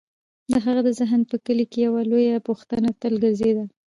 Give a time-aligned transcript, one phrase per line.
[0.51, 3.63] د هغه د ذهن په کلي کې یوه لویه پوښتنه تل ګرځېده: